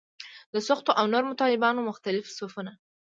[0.53, 2.71] د سختو او نرمو طالبانو مختلف صفونه.